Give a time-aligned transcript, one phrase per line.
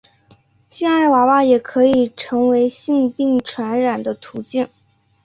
[0.67, 4.67] 性爱娃娃也可能成为性病传染的途径。